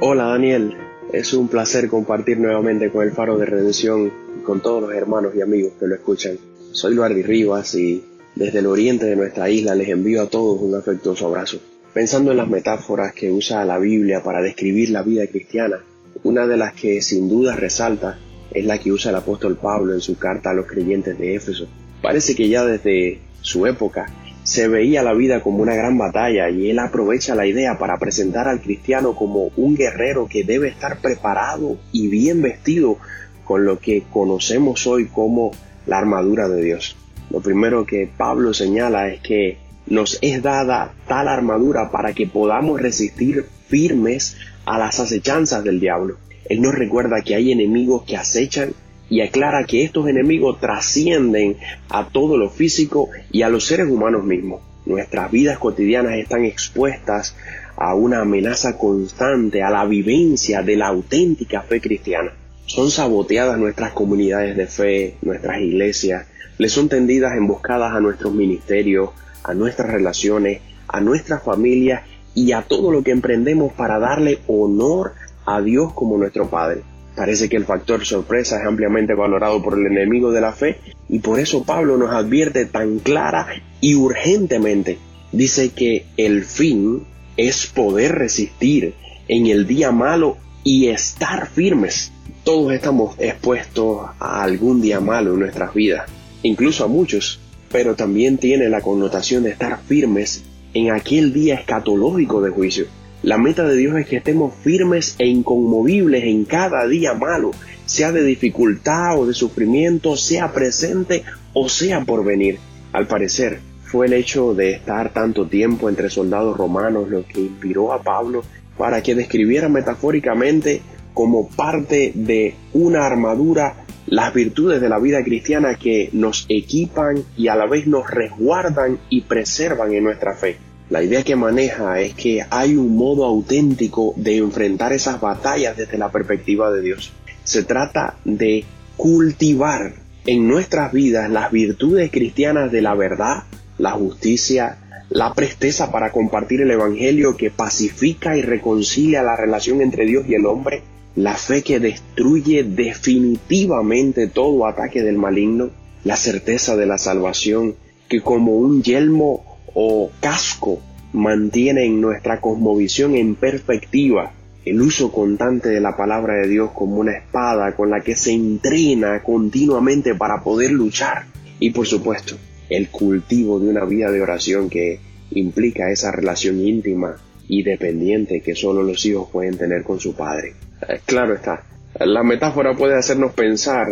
Hola 0.00 0.26
Daniel, 0.26 0.76
es 1.12 1.32
un 1.32 1.48
placer 1.48 1.88
compartir 1.88 2.38
nuevamente 2.38 2.90
con 2.90 3.02
el 3.04 3.12
Faro 3.12 3.38
de 3.38 3.46
Redención 3.46 4.12
y 4.38 4.42
con 4.42 4.60
todos 4.60 4.82
los 4.82 4.92
hermanos 4.92 5.32
y 5.34 5.40
amigos 5.40 5.72
que 5.78 5.86
lo 5.86 5.94
escuchan. 5.94 6.36
Soy 6.72 6.94
Luardis 6.94 7.26
Rivas 7.26 7.74
y 7.74 8.04
desde 8.34 8.60
el 8.60 8.66
oriente 8.66 9.06
de 9.06 9.16
nuestra 9.16 9.50
isla 9.50 9.74
les 9.74 9.88
envío 9.88 10.22
a 10.22 10.26
todos 10.26 10.60
un 10.60 10.74
afectuoso 10.74 11.26
abrazo. 11.26 11.58
Pensando 11.98 12.30
en 12.30 12.36
las 12.36 12.46
metáforas 12.46 13.12
que 13.12 13.28
usa 13.32 13.64
la 13.64 13.76
Biblia 13.76 14.22
para 14.22 14.40
describir 14.40 14.90
la 14.90 15.02
vida 15.02 15.26
cristiana, 15.26 15.80
una 16.22 16.46
de 16.46 16.56
las 16.56 16.72
que 16.72 17.02
sin 17.02 17.28
duda 17.28 17.56
resalta 17.56 18.20
es 18.52 18.64
la 18.64 18.78
que 18.78 18.92
usa 18.92 19.10
el 19.10 19.16
apóstol 19.16 19.58
Pablo 19.60 19.94
en 19.94 20.00
su 20.00 20.16
carta 20.16 20.50
a 20.50 20.54
los 20.54 20.68
creyentes 20.68 21.18
de 21.18 21.34
Éfeso. 21.34 21.66
Parece 22.00 22.36
que 22.36 22.48
ya 22.48 22.64
desde 22.64 23.18
su 23.40 23.66
época 23.66 24.06
se 24.44 24.68
veía 24.68 25.02
la 25.02 25.12
vida 25.12 25.42
como 25.42 25.60
una 25.60 25.74
gran 25.74 25.98
batalla 25.98 26.48
y 26.50 26.70
él 26.70 26.78
aprovecha 26.78 27.34
la 27.34 27.48
idea 27.48 27.80
para 27.80 27.98
presentar 27.98 28.46
al 28.46 28.60
cristiano 28.60 29.16
como 29.16 29.50
un 29.56 29.74
guerrero 29.74 30.28
que 30.28 30.44
debe 30.44 30.68
estar 30.68 31.00
preparado 31.00 31.78
y 31.90 32.06
bien 32.06 32.42
vestido 32.42 32.98
con 33.42 33.64
lo 33.64 33.80
que 33.80 34.04
conocemos 34.08 34.86
hoy 34.86 35.06
como 35.06 35.50
la 35.84 35.98
armadura 35.98 36.48
de 36.48 36.62
Dios. 36.62 36.94
Lo 37.28 37.40
primero 37.40 37.84
que 37.84 38.08
Pablo 38.16 38.54
señala 38.54 39.08
es 39.08 39.20
que 39.20 39.67
nos 39.90 40.18
es 40.22 40.42
dada 40.42 40.94
tal 41.06 41.28
armadura 41.28 41.90
para 41.90 42.12
que 42.12 42.26
podamos 42.26 42.80
resistir 42.80 43.46
firmes 43.68 44.36
a 44.64 44.78
las 44.78 45.00
acechanzas 45.00 45.64
del 45.64 45.80
diablo. 45.80 46.16
Él 46.48 46.60
nos 46.60 46.74
recuerda 46.74 47.22
que 47.24 47.34
hay 47.34 47.52
enemigos 47.52 48.04
que 48.04 48.16
acechan 48.16 48.72
y 49.10 49.20
aclara 49.22 49.64
que 49.64 49.84
estos 49.84 50.08
enemigos 50.08 50.60
trascienden 50.60 51.56
a 51.88 52.08
todo 52.08 52.36
lo 52.36 52.50
físico 52.50 53.08
y 53.30 53.42
a 53.42 53.48
los 53.48 53.64
seres 53.66 53.88
humanos 53.88 54.24
mismos. 54.24 54.60
Nuestras 54.84 55.30
vidas 55.30 55.58
cotidianas 55.58 56.14
están 56.14 56.44
expuestas 56.44 57.36
a 57.76 57.94
una 57.94 58.22
amenaza 58.22 58.76
constante, 58.76 59.62
a 59.62 59.70
la 59.70 59.84
vivencia 59.84 60.62
de 60.62 60.76
la 60.76 60.88
auténtica 60.88 61.62
fe 61.62 61.80
cristiana. 61.80 62.32
son 62.66 62.90
saboteadas 62.90 63.58
nuestras 63.58 63.92
comunidades 63.92 64.54
de 64.54 64.66
fe, 64.66 65.14
nuestras 65.22 65.58
iglesias, 65.62 66.26
le 66.58 66.68
son 66.68 66.90
tendidas 66.90 67.34
emboscadas 67.34 67.94
a 67.94 68.00
nuestros 68.00 68.34
ministerios, 68.34 69.10
a 69.44 69.54
nuestras 69.54 69.90
relaciones, 69.90 70.60
a 70.88 71.00
nuestras 71.00 71.42
familias 71.42 72.02
y 72.34 72.52
a 72.52 72.62
todo 72.62 72.90
lo 72.92 73.02
que 73.02 73.10
emprendemos 73.10 73.72
para 73.72 73.98
darle 73.98 74.40
honor 74.46 75.14
a 75.44 75.60
Dios 75.60 75.92
como 75.92 76.18
nuestro 76.18 76.48
Padre. 76.48 76.82
Parece 77.16 77.48
que 77.48 77.56
el 77.56 77.64
factor 77.64 78.04
sorpresa 78.04 78.60
es 78.60 78.66
ampliamente 78.66 79.14
valorado 79.14 79.60
por 79.60 79.76
el 79.76 79.86
enemigo 79.86 80.30
de 80.30 80.40
la 80.40 80.52
fe 80.52 80.78
y 81.08 81.18
por 81.18 81.40
eso 81.40 81.64
Pablo 81.64 81.96
nos 81.96 82.12
advierte 82.12 82.64
tan 82.66 83.00
clara 83.00 83.48
y 83.80 83.96
urgentemente. 83.96 84.98
Dice 85.32 85.70
que 85.70 86.06
el 86.16 86.44
fin 86.44 87.04
es 87.36 87.66
poder 87.66 88.14
resistir 88.14 88.94
en 89.26 89.46
el 89.46 89.66
día 89.66 89.90
malo 89.90 90.36
y 90.62 90.88
estar 90.88 91.48
firmes. 91.48 92.12
Todos 92.44 92.72
estamos 92.72 93.16
expuestos 93.18 94.10
a 94.18 94.42
algún 94.42 94.80
día 94.80 95.00
malo 95.00 95.34
en 95.34 95.40
nuestras 95.40 95.74
vidas, 95.74 96.08
incluso 96.42 96.84
a 96.84 96.88
muchos, 96.88 97.40
pero 97.70 97.94
también 97.94 98.38
tiene 98.38 98.68
la 98.68 98.80
connotación 98.80 99.42
de 99.42 99.50
estar 99.50 99.80
firmes 99.86 100.44
en 100.74 100.90
aquel 100.92 101.32
día 101.32 101.54
escatológico 101.54 102.40
de 102.40 102.50
juicio. 102.50 102.86
La 103.22 103.36
meta 103.36 103.64
de 103.64 103.76
Dios 103.76 103.96
es 103.96 104.06
que 104.06 104.18
estemos 104.18 104.54
firmes 104.62 105.16
e 105.18 105.26
inconmovibles 105.26 106.24
en 106.24 106.44
cada 106.44 106.86
día 106.86 107.14
malo, 107.14 107.50
sea 107.84 108.12
de 108.12 108.22
dificultad 108.22 109.18
o 109.18 109.26
de 109.26 109.34
sufrimiento, 109.34 110.16
sea 110.16 110.52
presente 110.52 111.24
o 111.52 111.68
sea 111.68 112.04
por 112.04 112.24
venir. 112.24 112.58
Al 112.92 113.06
parecer, 113.06 113.60
fue 113.82 114.06
el 114.06 114.12
hecho 114.12 114.54
de 114.54 114.72
estar 114.72 115.12
tanto 115.12 115.46
tiempo 115.46 115.88
entre 115.88 116.10
soldados 116.10 116.56
romanos 116.56 117.08
lo 117.08 117.26
que 117.26 117.40
inspiró 117.40 117.92
a 117.92 118.02
Pablo 118.02 118.44
para 118.76 119.02
que 119.02 119.14
describiera 119.14 119.68
metafóricamente 119.68 120.82
como 121.14 121.48
parte 121.48 122.12
de 122.14 122.54
una 122.74 123.04
armadura 123.04 123.86
las 124.10 124.32
virtudes 124.32 124.80
de 124.80 124.88
la 124.88 124.98
vida 124.98 125.22
cristiana 125.22 125.74
que 125.74 126.08
nos 126.12 126.46
equipan 126.48 127.24
y 127.36 127.48
a 127.48 127.56
la 127.56 127.66
vez 127.66 127.86
nos 127.86 128.10
resguardan 128.10 128.98
y 129.10 129.22
preservan 129.22 129.92
en 129.92 130.04
nuestra 130.04 130.34
fe. 130.34 130.56
La 130.88 131.02
idea 131.02 131.22
que 131.22 131.36
maneja 131.36 132.00
es 132.00 132.14
que 132.14 132.44
hay 132.48 132.76
un 132.76 132.96
modo 132.96 133.24
auténtico 133.26 134.14
de 134.16 134.38
enfrentar 134.38 134.92
esas 134.94 135.20
batallas 135.20 135.76
desde 135.76 135.98
la 135.98 136.10
perspectiva 136.10 136.70
de 136.70 136.80
Dios. 136.80 137.12
Se 137.44 137.62
trata 137.62 138.16
de 138.24 138.64
cultivar 138.96 139.92
en 140.24 140.48
nuestras 140.48 140.92
vidas 140.92 141.30
las 141.30 141.52
virtudes 141.52 142.10
cristianas 142.10 142.72
de 142.72 142.80
la 142.80 142.94
verdad, 142.94 143.44
la 143.76 143.92
justicia, 143.92 144.78
la 145.10 145.34
presteza 145.34 145.92
para 145.92 146.12
compartir 146.12 146.62
el 146.62 146.70
Evangelio 146.70 147.36
que 147.36 147.50
pacifica 147.50 148.36
y 148.36 148.42
reconcilia 148.42 149.22
la 149.22 149.36
relación 149.36 149.82
entre 149.82 150.06
Dios 150.06 150.24
y 150.26 150.34
el 150.34 150.46
hombre, 150.46 150.82
la 151.18 151.34
fe 151.34 151.62
que 151.62 151.80
destruye 151.80 152.62
definitivamente 152.62 154.28
todo 154.28 154.68
ataque 154.68 155.02
del 155.02 155.18
maligno, 155.18 155.70
la 156.04 156.14
certeza 156.16 156.76
de 156.76 156.86
la 156.86 156.96
salvación 156.96 157.74
que 158.08 158.20
como 158.20 158.56
un 158.56 158.84
yelmo 158.84 159.58
o 159.74 160.12
casco 160.20 160.80
mantiene 161.12 161.86
en 161.86 162.00
nuestra 162.00 162.40
cosmovisión 162.40 163.16
en 163.16 163.34
perspectiva 163.34 164.32
el 164.64 164.80
uso 164.80 165.10
constante 165.10 165.70
de 165.70 165.80
la 165.80 165.96
palabra 165.96 166.34
de 166.34 166.46
Dios 166.46 166.70
como 166.72 166.98
una 166.98 167.16
espada 167.16 167.74
con 167.74 167.90
la 167.90 168.00
que 168.00 168.14
se 168.14 168.32
entrena 168.32 169.20
continuamente 169.24 170.14
para 170.14 170.44
poder 170.44 170.70
luchar 170.70 171.24
y 171.58 171.70
por 171.70 171.88
supuesto 171.88 172.36
el 172.68 172.90
cultivo 172.90 173.58
de 173.58 173.68
una 173.68 173.84
vida 173.84 174.12
de 174.12 174.22
oración 174.22 174.70
que 174.70 175.00
implica 175.32 175.90
esa 175.90 176.12
relación 176.12 176.60
íntima 176.60 177.16
y 177.48 177.64
dependiente 177.64 178.40
que 178.40 178.54
solo 178.54 178.84
los 178.84 179.04
hijos 179.04 179.28
pueden 179.32 179.58
tener 179.58 179.82
con 179.82 179.98
su 179.98 180.14
padre. 180.14 180.67
Eh, 180.86 181.00
claro 181.04 181.34
está, 181.34 181.64
la 181.98 182.22
metáfora 182.22 182.74
puede 182.76 182.96
hacernos 182.96 183.32
pensar 183.32 183.86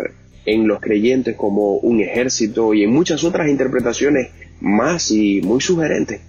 en 0.44 0.68
los 0.68 0.80
creyentes 0.80 1.36
como 1.36 1.76
un 1.76 2.00
ejército 2.00 2.74
y 2.74 2.84
en 2.84 2.92
muchas 2.92 3.24
otras 3.24 3.48
interpretaciones 3.48 4.28
más 4.60 5.10
y 5.10 5.40
muy 5.42 5.60
sugerentes. 5.60 6.20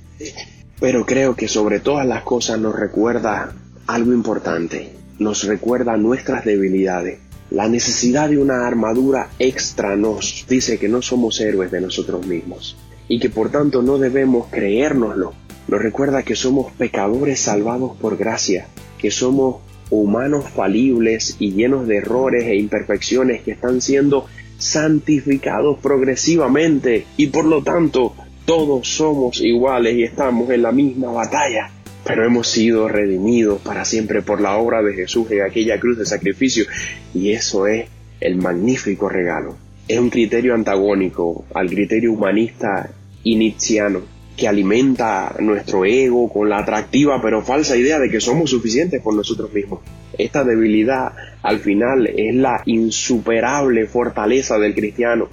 Pero 0.80 1.06
creo 1.06 1.36
que 1.36 1.48
sobre 1.48 1.80
todas 1.80 2.06
las 2.06 2.24
cosas 2.24 2.60
nos 2.60 2.76
recuerda 2.76 3.54
algo 3.86 4.14
importante, 4.14 4.90
nos 5.20 5.44
recuerda 5.44 5.98
nuestras 5.98 6.46
debilidades 6.46 7.20
la 7.50 7.70
necesidad 7.70 8.30
de 8.30 8.38
una 8.38 8.68
armadura 8.68 9.30
extra 9.40 9.96
nos 9.96 10.46
dice 10.50 10.78
que 10.78 10.90
no 10.90 11.02
somos 11.02 11.40
héroes 11.40 11.72
de 11.72 11.80
nosotros 11.80 12.26
mismos 12.28 12.76
y 13.08 13.20
que 13.20 13.30
por 13.30 13.50
tanto 13.50 13.82
no 13.82 13.98
debemos 13.98 14.48
creérnoslo. 14.48 15.34
Nos 15.70 15.82
recuerda 15.82 16.24
que 16.24 16.36
somos 16.36 16.74
pecadores 16.74 17.40
salvados 17.40 17.96
por 17.98 18.18
gracia, 18.18 18.68
que 18.98 19.12
somos 19.12 19.58
humanos 19.90 20.46
falibles 20.50 21.36
y 21.40 21.54
llenos 21.54 21.88
de 21.88 21.98
errores 21.98 22.46
e 22.46 22.56
imperfecciones 22.56 23.42
que 23.42 23.52
están 23.52 23.82
siendo 23.82 24.26
santificados 24.58 25.80
progresivamente. 25.80 27.06
Y 27.18 27.28
por 27.28 27.46
lo 27.46 27.64
tanto 27.64 28.16
todos 28.46 28.88
somos 28.88 29.42
iguales 29.42 29.96
y 29.96 30.04
estamos 30.04 30.50
en 30.50 30.62
la 30.62 30.72
misma 30.72 31.12
batalla. 31.12 31.72
Pero 32.04 32.26
hemos 32.26 32.48
sido 32.48 32.88
redimidos 32.88 33.62
para 33.62 33.84
siempre 33.84 34.22
por 34.22 34.40
la 34.40 34.58
obra 34.58 34.82
de 34.82 34.94
Jesús 34.94 35.30
en 35.32 35.42
aquella 35.42 35.80
cruz 35.80 35.98
de 35.98 36.06
sacrificio. 36.06 36.66
Y 37.14 37.32
eso 37.32 37.68
es 37.68 37.88
el 38.20 38.38
magnífico 38.38 39.10
regalo. 39.10 39.58
Es 39.88 40.00
un 40.00 40.10
criterio 40.10 40.54
antagónico 40.54 41.46
al 41.54 41.70
criterio 41.70 42.14
humanista 42.14 42.90
iniciano 43.24 44.17
que 44.38 44.48
alimenta 44.48 45.36
nuestro 45.40 45.84
ego 45.84 46.32
con 46.32 46.48
la 46.48 46.60
atractiva 46.60 47.20
pero 47.22 47.42
falsa 47.42 47.76
idea 47.76 48.00
de 48.00 48.10
que 48.10 48.22
somos 48.22 48.52
suficientes 48.52 49.02
por 49.02 49.16
nosotros 49.16 49.52
mismos. 49.52 49.80
Esta 50.18 50.44
debilidad 50.44 51.14
al 51.42 51.60
final 51.60 52.08
es 52.08 52.36
la 52.36 52.62
insuperable 52.66 53.88
fortaleza 53.88 54.60
del 54.60 54.76
cristiano, 54.76 55.30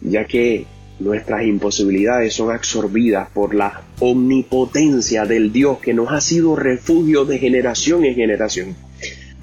ya 0.00 0.24
que 0.24 0.64
nuestras 1.00 1.44
imposibilidades 1.44 2.34
son 2.34 2.52
absorbidas 2.52 3.28
por 3.30 3.54
la 3.54 3.82
omnipotencia 3.98 5.24
del 5.24 5.52
Dios 5.52 5.78
que 5.78 5.94
nos 5.94 6.12
ha 6.12 6.20
sido 6.20 6.54
refugio 6.54 7.24
de 7.24 7.38
generación 7.38 8.04
en 8.04 8.14
generación. 8.14 8.76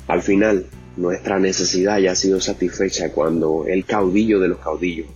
Al 0.08 0.21
final, 0.21 0.65
nuestra 0.95 1.39
necesidad 1.39 2.00
ya 2.00 2.12
ha 2.12 2.15
sido 2.15 2.39
satisfecha 2.39 3.12
cuando 3.12 3.65
el 3.67 3.86
caudillo 3.86 4.39
de 4.39 4.47
los 4.47 4.60
caudillos, 4.60 5.08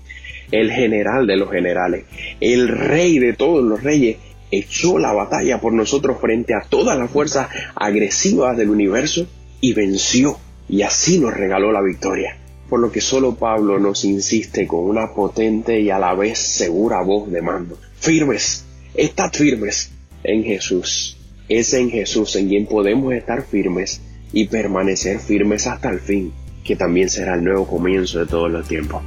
el 0.52 0.72
general 0.72 1.28
de 1.28 1.38
los 1.38 1.52
generales, 1.52 2.06
el 2.40 2.68
rey 2.68 3.20
de 3.20 3.34
todos 3.34 3.64
los 3.64 3.84
reyes, 3.84 4.18
echó 4.52 5.00
la 5.00 5.14
batalla 5.14 5.62
por 5.62 5.74
nosotros 5.74 6.20
frente 6.20 6.54
a 6.54 6.68
todas 6.68 6.98
las 6.98 7.10
fuerzas 7.10 7.48
agresivas 7.76 8.58
del 8.58 8.70
universo 8.70 9.28
y 9.62 9.74
venció, 9.74 10.38
y 10.68 10.82
así 10.82 11.20
nos 11.20 11.34
regaló 11.34 11.72
la 11.72 11.82
victoria 11.82 12.38
por 12.72 12.80
lo 12.80 12.90
que 12.90 13.02
solo 13.02 13.36
Pablo 13.36 13.80
nos 13.80 14.06
insiste 14.06 14.66
con 14.66 14.86
una 14.86 15.14
potente 15.14 15.82
y 15.82 15.90
a 15.90 16.00
la 16.00 16.16
vez 16.16 16.40
segura 16.40 17.02
voz 17.02 17.30
de 17.30 17.42
mando. 17.42 17.78
Firmes, 18.00 18.64
estad 18.96 19.34
firmes 19.34 19.92
en 20.24 20.46
Jesús. 20.46 21.18
Es 21.50 21.74
en 21.74 21.90
Jesús 21.90 22.34
en 22.38 22.48
quien 22.48 22.68
podemos 22.68 23.14
estar 23.14 23.44
firmes 23.44 24.00
y 24.32 24.48
permanecer 24.48 25.20
firmes 25.20 25.68
hasta 25.68 25.90
el 25.90 26.00
fin, 26.00 26.32
que 26.64 26.78
también 26.78 27.10
será 27.10 27.36
el 27.36 27.44
nuevo 27.44 27.68
comienzo 27.68 28.20
de 28.20 28.28
todos 28.28 28.50
los 28.50 28.66
tiempos. 28.66 29.04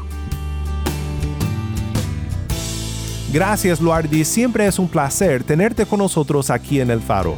Gracias, 3.34 3.80
Luardi. 3.80 4.24
Siempre 4.24 4.64
es 4.64 4.78
un 4.78 4.86
placer 4.86 5.42
tenerte 5.42 5.84
con 5.84 5.98
nosotros 5.98 6.50
aquí 6.50 6.80
en 6.80 6.88
el 6.88 7.00
Faro. 7.00 7.36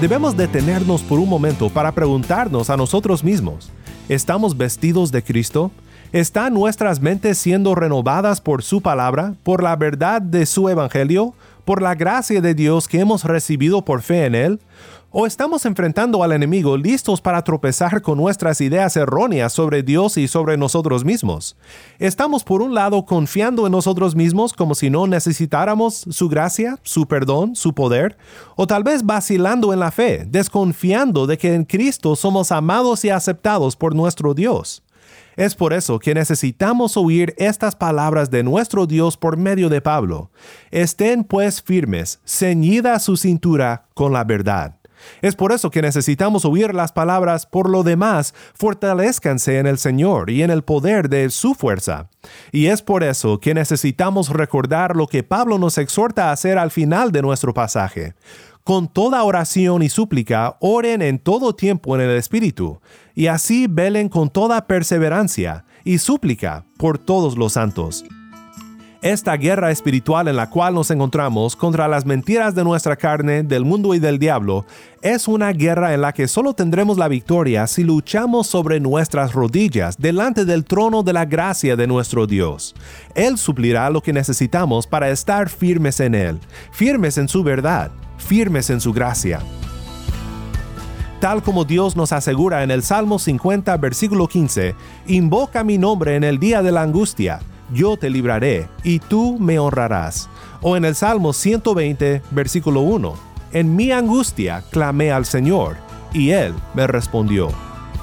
debemos 0.00 0.36
detenernos 0.36 1.02
por 1.02 1.20
un 1.20 1.28
momento 1.28 1.70
para 1.70 1.92
preguntarnos 1.92 2.68
a 2.70 2.76
nosotros 2.76 3.22
mismos, 3.22 3.70
¿estamos 4.08 4.56
vestidos 4.56 5.12
de 5.12 5.22
Cristo? 5.22 5.70
¿Están 6.10 6.54
nuestras 6.54 7.00
mentes 7.00 7.38
siendo 7.38 7.76
renovadas 7.76 8.40
por 8.40 8.64
su 8.64 8.80
palabra, 8.80 9.34
por 9.44 9.62
la 9.62 9.76
verdad 9.76 10.20
de 10.20 10.44
su 10.46 10.68
evangelio, 10.68 11.34
por 11.64 11.80
la 11.80 11.94
gracia 11.94 12.40
de 12.40 12.54
Dios 12.54 12.88
que 12.88 12.98
hemos 12.98 13.22
recibido 13.22 13.84
por 13.84 14.02
fe 14.02 14.26
en 14.26 14.34
Él? 14.34 14.60
¿O 15.14 15.26
estamos 15.26 15.66
enfrentando 15.66 16.22
al 16.22 16.32
enemigo 16.32 16.74
listos 16.78 17.20
para 17.20 17.44
tropezar 17.44 18.00
con 18.00 18.16
nuestras 18.16 18.62
ideas 18.62 18.96
erróneas 18.96 19.52
sobre 19.52 19.82
Dios 19.82 20.16
y 20.16 20.26
sobre 20.26 20.56
nosotros 20.56 21.04
mismos? 21.04 21.54
¿Estamos 21.98 22.44
por 22.44 22.62
un 22.62 22.72
lado 22.72 23.04
confiando 23.04 23.66
en 23.66 23.72
nosotros 23.72 24.14
mismos 24.14 24.54
como 24.54 24.74
si 24.74 24.88
no 24.88 25.06
necesitáramos 25.06 26.06
su 26.08 26.30
gracia, 26.30 26.78
su 26.82 27.06
perdón, 27.06 27.56
su 27.56 27.74
poder? 27.74 28.16
¿O 28.56 28.66
tal 28.66 28.84
vez 28.84 29.04
vacilando 29.04 29.74
en 29.74 29.80
la 29.80 29.90
fe, 29.90 30.24
desconfiando 30.26 31.26
de 31.26 31.36
que 31.36 31.52
en 31.52 31.66
Cristo 31.66 32.16
somos 32.16 32.50
amados 32.50 33.04
y 33.04 33.10
aceptados 33.10 33.76
por 33.76 33.94
nuestro 33.94 34.32
Dios? 34.32 34.82
Es 35.36 35.54
por 35.54 35.74
eso 35.74 35.98
que 35.98 36.14
necesitamos 36.14 36.96
oír 36.96 37.34
estas 37.36 37.76
palabras 37.76 38.30
de 38.30 38.42
nuestro 38.42 38.86
Dios 38.86 39.18
por 39.18 39.36
medio 39.36 39.68
de 39.68 39.82
Pablo. 39.82 40.30
Estén 40.70 41.22
pues 41.22 41.60
firmes, 41.60 42.18
ceñida 42.24 42.98
su 42.98 43.18
cintura 43.18 43.88
con 43.92 44.14
la 44.14 44.24
verdad. 44.24 44.76
Es 45.20 45.36
por 45.36 45.52
eso 45.52 45.70
que 45.70 45.82
necesitamos 45.82 46.44
oír 46.44 46.74
las 46.74 46.92
palabras, 46.92 47.46
por 47.46 47.68
lo 47.68 47.82
demás, 47.82 48.34
fortalezcanse 48.54 49.58
en 49.58 49.66
el 49.66 49.78
Señor 49.78 50.30
y 50.30 50.42
en 50.42 50.50
el 50.50 50.62
poder 50.62 51.08
de 51.08 51.30
su 51.30 51.54
fuerza. 51.54 52.08
Y 52.50 52.66
es 52.66 52.82
por 52.82 53.02
eso 53.02 53.40
que 53.40 53.54
necesitamos 53.54 54.28
recordar 54.28 54.96
lo 54.96 55.06
que 55.06 55.22
Pablo 55.22 55.58
nos 55.58 55.78
exhorta 55.78 56.28
a 56.28 56.32
hacer 56.32 56.58
al 56.58 56.70
final 56.70 57.12
de 57.12 57.22
nuestro 57.22 57.54
pasaje. 57.54 58.14
Con 58.64 58.86
toda 58.86 59.24
oración 59.24 59.82
y 59.82 59.88
súplica, 59.88 60.56
oren 60.60 61.02
en 61.02 61.18
todo 61.18 61.54
tiempo 61.54 61.96
en 61.96 62.02
el 62.02 62.16
Espíritu, 62.16 62.80
y 63.14 63.26
así 63.26 63.66
velen 63.68 64.08
con 64.08 64.30
toda 64.30 64.66
perseverancia 64.68 65.64
y 65.84 65.98
súplica 65.98 66.64
por 66.78 66.98
todos 66.98 67.36
los 67.36 67.54
santos. 67.54 68.04
Esta 69.02 69.36
guerra 69.36 69.72
espiritual 69.72 70.28
en 70.28 70.36
la 70.36 70.48
cual 70.48 70.74
nos 70.74 70.92
encontramos 70.92 71.56
contra 71.56 71.88
las 71.88 72.06
mentiras 72.06 72.54
de 72.54 72.62
nuestra 72.62 72.94
carne, 72.94 73.42
del 73.42 73.64
mundo 73.64 73.94
y 73.94 73.98
del 73.98 74.20
diablo, 74.20 74.64
es 75.00 75.26
una 75.26 75.52
guerra 75.52 75.92
en 75.92 76.02
la 76.02 76.12
que 76.12 76.28
solo 76.28 76.54
tendremos 76.54 76.98
la 76.98 77.08
victoria 77.08 77.66
si 77.66 77.82
luchamos 77.82 78.46
sobre 78.46 78.78
nuestras 78.78 79.32
rodillas 79.32 79.98
delante 79.98 80.44
del 80.44 80.64
trono 80.64 81.02
de 81.02 81.14
la 81.14 81.24
gracia 81.24 81.74
de 81.74 81.88
nuestro 81.88 82.28
Dios. 82.28 82.76
Él 83.16 83.38
suplirá 83.38 83.90
lo 83.90 84.02
que 84.02 84.12
necesitamos 84.12 84.86
para 84.86 85.10
estar 85.10 85.48
firmes 85.48 85.98
en 85.98 86.14
Él, 86.14 86.38
firmes 86.70 87.18
en 87.18 87.26
su 87.26 87.42
verdad, 87.42 87.90
firmes 88.18 88.70
en 88.70 88.80
su 88.80 88.92
gracia 88.92 89.40
tal 91.18 91.40
como 91.40 91.64
Dios 91.64 91.94
nos 91.94 92.10
asegura 92.10 92.64
en 92.64 92.72
el 92.72 92.82
Salmo 92.82 93.16
50, 93.16 93.76
versículo 93.76 94.26
15, 94.26 94.74
invoca 95.06 95.62
mi 95.62 95.78
nombre 95.78 96.16
en 96.16 96.24
el 96.24 96.40
día 96.40 96.64
de 96.64 96.72
la 96.72 96.82
angustia, 96.82 97.38
yo 97.72 97.96
te 97.96 98.10
libraré, 98.10 98.68
y 98.82 98.98
tú 98.98 99.38
me 99.38 99.58
honrarás. 99.58 100.28
O 100.60 100.76
en 100.76 100.84
el 100.84 100.94
Salmo 100.94 101.32
120, 101.32 102.22
versículo 102.30 102.80
1, 102.82 103.14
en 103.52 103.76
mi 103.76 103.92
angustia 103.92 104.62
clamé 104.70 105.12
al 105.12 105.24
Señor, 105.24 105.76
y 106.12 106.30
Él 106.30 106.54
me 106.74 106.86
respondió. 106.86 107.48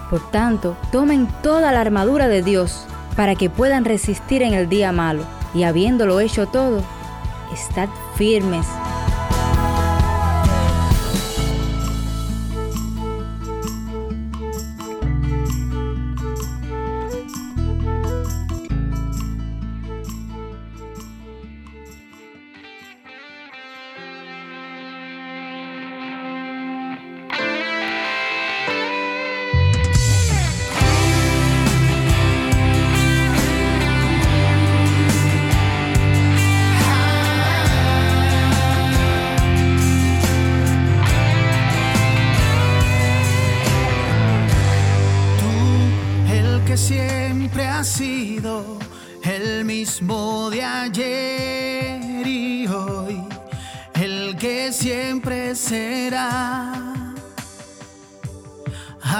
Por 0.09 0.29
tanto, 0.31 0.75
tomen 0.91 1.27
toda 1.43 1.71
la 1.71 1.81
armadura 1.81 2.27
de 2.27 2.41
Dios, 2.41 2.85
para 3.15 3.35
que 3.35 3.49
puedan 3.49 3.85
resistir 3.85 4.41
en 4.41 4.53
el 4.53 4.69
día 4.69 4.91
malo, 4.91 5.23
y 5.53 5.63
habiéndolo 5.63 6.19
hecho 6.19 6.47
todo, 6.47 6.81
estad 7.53 7.89
firmes. 8.15 8.65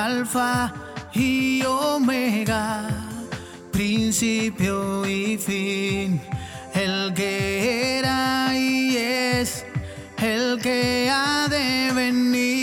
Alfa 0.09 0.73
y 1.13 1.61
Omega, 1.65 2.89
principio 3.71 5.05
y 5.05 5.37
fin, 5.37 6.19
el 6.73 7.13
que 7.13 7.99
era 7.99 8.49
y 8.55 8.97
es, 8.97 9.63
el 10.17 10.59
que 10.63 11.11
ha 11.11 11.47
de 11.47 11.91
venir. 11.93 12.58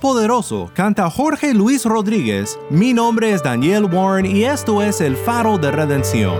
Todopoderoso 0.00 0.70
canta 0.72 1.10
Jorge 1.10 1.52
Luis 1.52 1.84
Rodríguez. 1.84 2.58
Mi 2.70 2.94
nombre 2.94 3.32
es 3.32 3.42
Daniel 3.42 3.84
Warren 3.84 4.24
y 4.24 4.44
esto 4.44 4.80
es 4.80 5.02
El 5.02 5.14
Faro 5.14 5.58
de 5.58 5.70
Redención. 5.70 6.38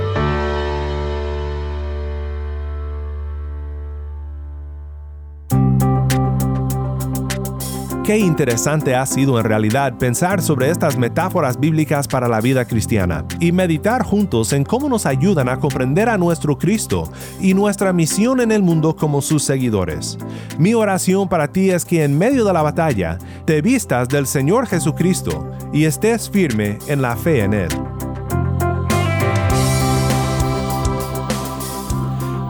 Qué 8.10 8.18
interesante 8.18 8.96
ha 8.96 9.06
sido 9.06 9.38
en 9.38 9.44
realidad 9.44 9.96
pensar 9.96 10.42
sobre 10.42 10.68
estas 10.68 10.98
metáforas 10.98 11.60
bíblicas 11.60 12.08
para 12.08 12.26
la 12.26 12.40
vida 12.40 12.64
cristiana 12.64 13.24
y 13.38 13.52
meditar 13.52 14.02
juntos 14.02 14.52
en 14.52 14.64
cómo 14.64 14.88
nos 14.88 15.06
ayudan 15.06 15.48
a 15.48 15.60
comprender 15.60 16.08
a 16.08 16.18
nuestro 16.18 16.58
Cristo 16.58 17.08
y 17.40 17.54
nuestra 17.54 17.92
misión 17.92 18.40
en 18.40 18.50
el 18.50 18.64
mundo 18.64 18.96
como 18.96 19.22
sus 19.22 19.44
seguidores. 19.44 20.18
Mi 20.58 20.74
oración 20.74 21.28
para 21.28 21.52
ti 21.52 21.70
es 21.70 21.84
que 21.84 22.02
en 22.02 22.18
medio 22.18 22.44
de 22.44 22.52
la 22.52 22.62
batalla 22.62 23.16
te 23.50 23.62
vistas 23.62 24.08
del 24.08 24.28
Señor 24.28 24.68
Jesucristo 24.68 25.44
y 25.72 25.84
estés 25.84 26.30
firme 26.30 26.78
en 26.86 27.02
la 27.02 27.16
fe 27.16 27.42
en 27.42 27.52
Él. 27.52 27.68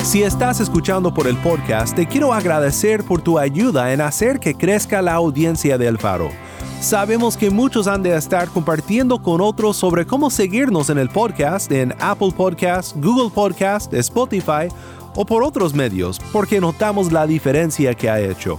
Si 0.04 0.22
estás 0.22 0.60
escuchando 0.60 1.14
por 1.14 1.26
el 1.26 1.38
podcast, 1.38 1.96
te 1.96 2.06
quiero 2.06 2.34
agradecer 2.34 3.02
por 3.02 3.22
tu 3.22 3.38
ayuda 3.38 3.94
en 3.94 4.02
hacer 4.02 4.40
que 4.40 4.54
crezca 4.54 5.00
la 5.00 5.14
audiencia 5.14 5.78
del 5.78 5.96
faro. 5.96 6.28
Sabemos 6.82 7.38
que 7.38 7.48
muchos 7.48 7.86
han 7.86 8.02
de 8.02 8.14
estar 8.14 8.48
compartiendo 8.48 9.22
con 9.22 9.40
otros 9.40 9.78
sobre 9.78 10.04
cómo 10.04 10.28
seguirnos 10.28 10.90
en 10.90 10.98
el 10.98 11.08
podcast 11.08 11.72
en 11.72 11.94
Apple 11.98 12.32
Podcast, 12.36 12.94
Google 12.96 13.30
Podcast, 13.30 13.94
Spotify 13.94 14.68
o 15.14 15.24
por 15.24 15.44
otros 15.44 15.72
medios, 15.72 16.20
porque 16.30 16.60
notamos 16.60 17.10
la 17.10 17.26
diferencia 17.26 17.94
que 17.94 18.10
ha 18.10 18.20
hecho. 18.20 18.58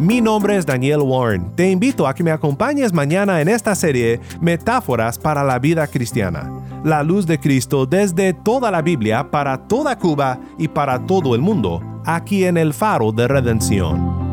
Mi 0.00 0.22
nombre 0.22 0.56
es 0.56 0.64
Daniel 0.64 1.00
Warren. 1.02 1.54
Te 1.54 1.70
invito 1.70 2.06
a 2.06 2.14
que 2.14 2.24
me 2.24 2.30
acompañes 2.30 2.90
mañana 2.90 3.42
en 3.42 3.48
esta 3.48 3.74
serie 3.74 4.18
Metáforas 4.40 5.18
para 5.18 5.44
la 5.44 5.58
vida 5.58 5.86
cristiana. 5.86 6.50
La 6.82 7.02
luz 7.02 7.26
de 7.26 7.38
Cristo 7.38 7.84
desde 7.84 8.32
toda 8.32 8.70
la 8.70 8.80
Biblia 8.80 9.30
para 9.30 9.68
toda 9.68 9.98
Cuba 9.98 10.40
y 10.56 10.68
para 10.68 11.04
todo 11.04 11.34
el 11.34 11.42
mundo, 11.42 11.82
aquí 12.06 12.46
en 12.46 12.56
el 12.56 12.72
Faro 12.72 13.12
de 13.12 13.28
Redención. 13.28 14.29